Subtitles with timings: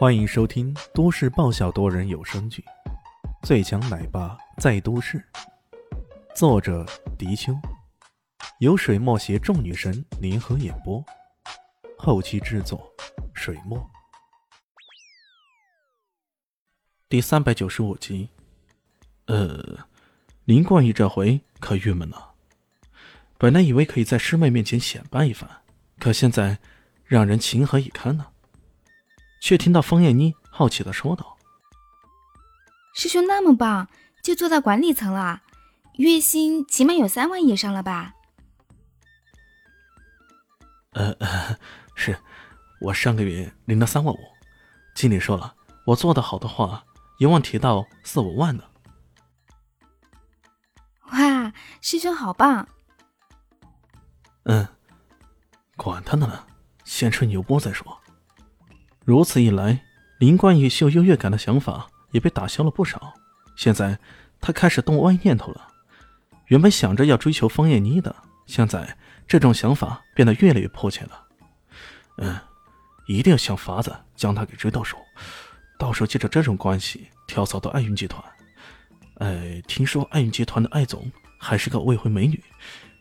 [0.00, 2.64] 欢迎收听都市爆笑多人有声剧
[3.46, 5.18] 《最强奶爸在都市》，
[6.34, 6.86] 作者：
[7.18, 7.54] 迪秋，
[8.60, 11.04] 由水墨携众女神联合演播，
[11.98, 12.90] 后期制作：
[13.34, 13.78] 水墨。
[17.10, 18.30] 第三百九十五集，
[19.26, 19.80] 呃，
[20.46, 22.32] 林冠宇这回可郁闷了。
[23.36, 25.46] 本来以为可以在师妹面前显摆一番，
[25.98, 26.58] 可现在
[27.04, 28.28] 让人情何以堪呢？
[29.40, 31.36] 却听到方艳妮好奇的说道
[32.94, 33.88] ：“师兄那么棒，
[34.22, 35.42] 就做到管理层了，
[35.94, 38.14] 月薪起码有三万以上了吧
[40.92, 41.16] ？”“呃，
[41.94, 42.18] 是，
[42.80, 44.18] 我上个月领了三万五，
[44.94, 45.54] 经理说了，
[45.86, 46.84] 我做的好的话，
[47.18, 48.64] 一望提到四五万呢。
[51.12, 52.68] ”“哇，师兄好棒
[54.44, 54.68] ！”“嗯，
[55.76, 56.46] 管他的呢，
[56.84, 57.98] 先吹牛波再说。”
[59.10, 59.82] 如此一来，
[60.20, 63.12] 林冠宇秀优越感的想法也被打消了不少。
[63.56, 63.98] 现在
[64.40, 65.66] 他开始动歪念头了。
[66.46, 68.14] 原本想着要追求方艳妮的，
[68.46, 71.24] 现在这种想法变得越来越迫切了。
[72.18, 72.38] 嗯，
[73.08, 74.96] 一定要想法子将她给追到手，
[75.76, 78.22] 到时候借着这种关系跳槽到爱云集团。
[79.16, 82.40] 哎，听说爱云集团的艾总还是个未婚美女，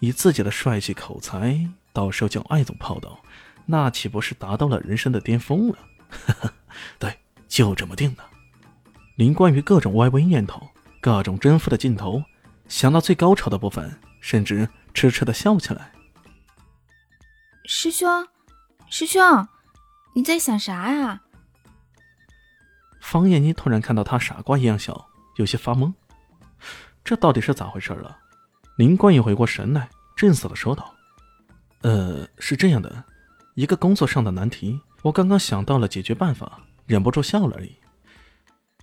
[0.00, 3.16] 以自己的帅气口才，到时候将艾总泡到，
[3.66, 5.78] 那岂不是达到了人生的巅峰了？
[6.98, 7.18] 对，
[7.48, 8.24] 就这么定了。
[9.16, 10.68] 林冠宇各种歪歪念头，
[11.00, 12.22] 各种征服的劲头，
[12.68, 15.92] 想到最高潮的部分，甚至痴痴的笑起来。
[17.64, 18.26] 师兄，
[18.88, 19.46] 师兄，
[20.14, 21.20] 你在想啥呀？
[23.00, 25.92] 方艳妮突然看到他傻瓜一样笑，有些发懵。
[27.04, 28.16] 这到底是咋回事了？
[28.76, 30.94] 林冠宇回过神来，正色的说道
[31.82, 33.04] ：“呃，是这样的，
[33.54, 37.74] 一个工作上的难题。”我刚刚想到了解决办法，忍不住笑了而已。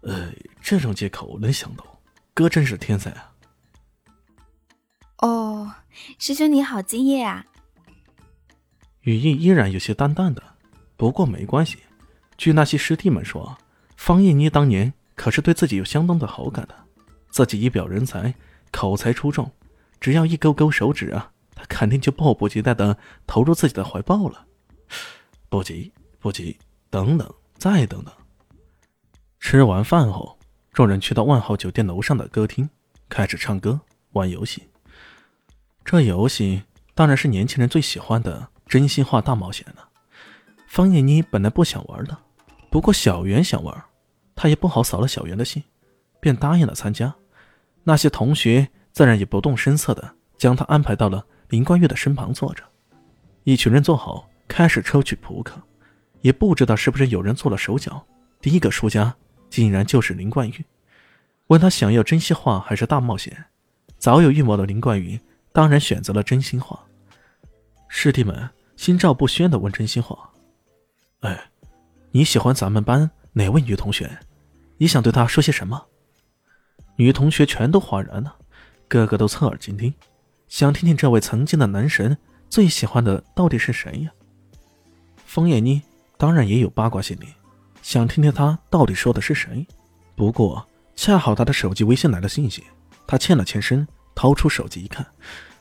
[0.00, 1.84] 呃，这种借口能想到，
[2.32, 3.32] 哥真是天才啊！
[5.18, 5.72] 哦，
[6.18, 7.44] 师兄你好敬业啊！
[9.02, 10.42] 语意依然有些淡淡的，
[10.96, 11.78] 不过没关系。
[12.38, 13.56] 据那些师弟们说，
[13.96, 16.74] 方艳妮当年可是对自己有相当的好感的，
[17.30, 18.34] 自己一表人才，
[18.70, 19.50] 口才出众，
[20.00, 22.96] 只要一勾勾手指啊，她肯定就迫不及待的
[23.26, 24.46] 投入自己的怀抱了。
[25.48, 25.92] 不急。
[26.26, 26.58] 不急，
[26.90, 28.12] 等等，再等等。
[29.38, 30.36] 吃完饭后，
[30.72, 32.68] 众人去到万豪酒店楼上的歌厅，
[33.08, 34.68] 开始唱歌、玩游戏。
[35.84, 36.60] 这游戏
[36.96, 39.88] 当然是年轻人最喜欢的真心话大冒险了。
[40.66, 42.18] 方艳妮本来不想玩的，
[42.70, 43.84] 不过小袁想玩，
[44.34, 45.62] 她也不好扫了小袁的兴，
[46.18, 47.14] 便答应了参加。
[47.84, 52.64] 那些同学自然也不动声色的将她安排到了林冠玉的身旁坐着。
[53.44, 55.62] 一群人坐好，开始抽取扑克。
[56.26, 58.04] 也不知道是不是有人做了手脚，
[58.40, 59.14] 第一个输家
[59.48, 60.64] 竟然就是林冠宇。
[61.46, 63.44] 问他想要真心话还是大冒险，
[63.96, 65.20] 早有预谋的林冠宇
[65.52, 66.84] 当然选择了真心话。
[67.86, 70.28] 师弟们心照不宣的问真心话
[71.22, 71.48] ：“哎，
[72.10, 74.18] 你喜欢咱们班哪位女同学？
[74.78, 75.80] 你想对她说些什么？”
[76.98, 78.34] 女同学全都哗然了，
[78.88, 79.94] 个个都侧耳倾听，
[80.48, 82.18] 想听听这位曾经的男神
[82.50, 84.10] 最喜欢的到底是谁呀？
[85.24, 85.80] 风艳妮。
[86.18, 87.26] 当然也有八卦心理，
[87.82, 89.66] 想听听他到底说的是谁。
[90.14, 92.64] 不过恰好他的手机微信来了信息，
[93.06, 95.06] 他欠了欠身，掏出手机一看，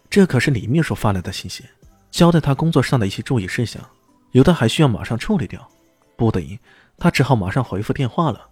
[0.10, 1.66] 这可是李秘书发来的信息，
[2.10, 3.84] 交代他工作上的一些注意事项，
[4.32, 5.70] 有的还需要马上处理掉。
[6.16, 6.58] 不得已，
[6.98, 8.48] 他只好马上回复电话了。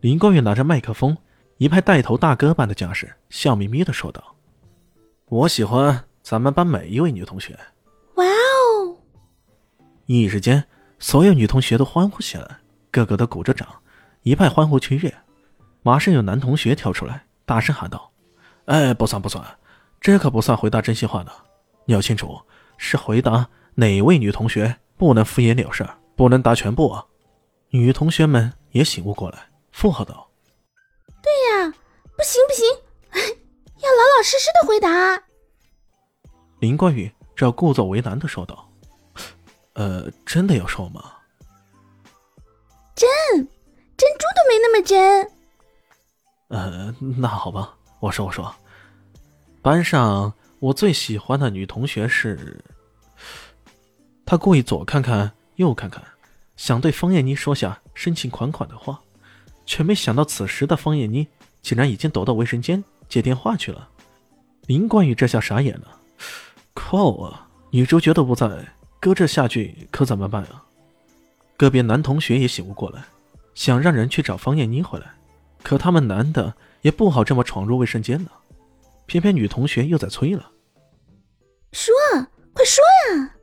[0.00, 1.16] 林光远拿着麦克风，
[1.56, 4.36] 一派带头大哥般的架势，笑眯眯的说道
[5.26, 7.58] ：“我喜欢咱们班每一位女同学。”
[8.14, 8.96] 哇哦！
[10.06, 10.64] 一时间。
[11.00, 12.58] 所有女同学都欢呼起来，
[12.90, 13.66] 个个都鼓着掌，
[14.22, 15.12] 一派欢呼雀跃。
[15.82, 18.12] 马上有男同学跳出来，大声喊道
[18.66, 19.42] ：“哎，不算不算，
[19.98, 21.32] 这可不算回答真心话呢。
[21.86, 22.38] 你要清楚，
[22.76, 27.06] 是回答哪位女同学，不能敷衍了事，不能答全部啊！”
[27.72, 30.30] 女同学们也醒悟过来，附和道
[31.22, 31.32] ：“对
[31.64, 31.74] 呀，
[32.14, 32.66] 不行不行，
[33.80, 35.22] 要老老实实的回答。”
[36.60, 38.69] 林冠宇这故作为难的说道。
[39.74, 41.12] 呃，真的要瘦吗？
[42.94, 45.30] 真，珍珠都没那么真。
[46.48, 48.54] 呃，那好吧，我说我说，
[49.62, 52.62] 班上我最喜欢的女同学是……
[54.26, 56.02] 他故意左看看右看看，
[56.56, 59.00] 想对方艳妮说下深情款款的话，
[59.64, 61.26] 却没想到此时的方艳妮
[61.62, 63.88] 竟然已经躲到卫生间接电话去了。
[64.66, 66.00] 林冠宇这下傻眼了，
[66.74, 67.48] 靠啊！
[67.70, 68.46] 女主角都不在。
[69.00, 70.62] 搁这下去可怎么办啊？
[71.56, 73.04] 个别男同学也醒悟过来，
[73.54, 75.14] 想让人去找方艳妮回来，
[75.62, 78.30] 可他们男的也不好这么闯入卫生间呢。
[79.06, 80.52] 偏偏女同学又在催了
[81.72, 81.92] ：“说，
[82.52, 83.34] 快说呀！”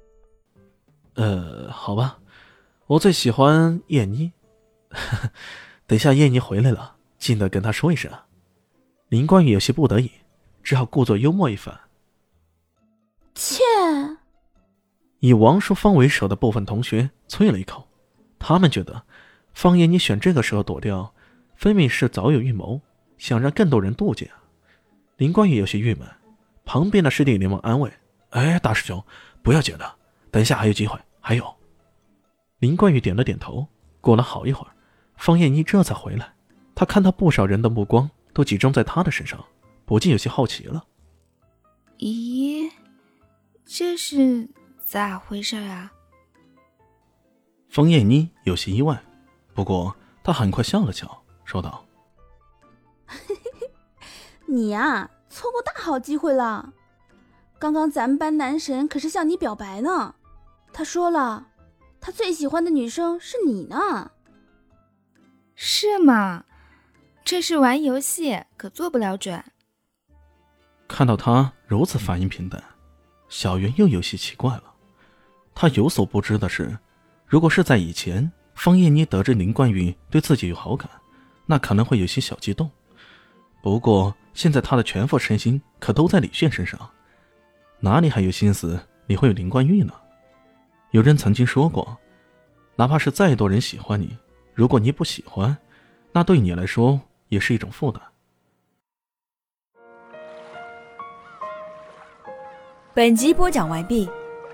[1.16, 2.20] 呃，好吧，
[2.86, 4.32] 我最喜欢燕妮。
[5.86, 8.12] 等下燕妮回来了，记得跟她说一声。
[9.10, 10.12] 林冠宇有些不得已，
[10.64, 11.78] 只好故作幽默一番。
[13.36, 13.64] 切！
[15.28, 17.86] 以王淑芳为首的部分同学啐了一口，
[18.40, 19.04] 他们觉得
[19.54, 21.14] 方燕妮选这个时候躲掉，
[21.54, 22.80] 分明是早有预谋，
[23.18, 24.42] 想让更多人妒忌啊。
[25.18, 26.08] 林冠宇有些郁闷，
[26.64, 27.92] 旁边的师弟连忙安慰
[28.32, 29.04] ：“哎，大师兄，
[29.42, 29.96] 不要紧的，
[30.32, 31.54] 等一下还有机会。”还有，
[32.60, 33.68] 林冠宇点了点头。
[34.00, 34.72] 过了好一会儿，
[35.18, 36.34] 方艳妮这才回来。
[36.74, 39.44] 他看到不少人的目光都集中在他的身上，
[39.84, 40.86] 不禁有些好奇了。
[41.98, 42.72] 咦，
[43.66, 44.48] 这是
[44.88, 45.92] 咋回事啊？
[47.68, 48.98] 方艳妮有些意外，
[49.54, 49.94] 不过
[50.24, 51.86] 她很快笑了笑，说道：
[54.48, 56.72] “你呀，错过大好机会了。
[57.60, 60.16] 刚刚咱们班男神可是向你表白呢。”
[60.72, 61.48] 他说了，
[62.00, 64.12] 他最喜欢的女生是你呢。
[65.54, 66.46] 是吗？
[67.26, 69.44] 这是玩游戏，可做不了准。
[70.88, 72.64] 看到他如此反应平淡，
[73.28, 74.67] 小袁又有些奇怪了。
[75.60, 76.78] 他有所不知的是，
[77.26, 80.88] 如果是在以前，方艳妮得知林冠宇对自己有好感，
[81.48, 82.70] 那可能会有些小激动。
[83.64, 86.80] 不过现在他的全副身心可都在李炫身上，
[87.80, 89.92] 哪里还有心思理会林冠宇呢？
[90.92, 91.98] 有人曾经说过，
[92.76, 94.16] 哪怕是再多人喜欢你，
[94.54, 95.58] 如果你不喜欢，
[96.12, 98.00] 那对你来说也是一种负担。
[102.94, 104.08] 本集播讲完毕，